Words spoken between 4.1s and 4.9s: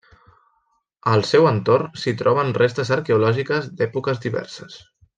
diverses.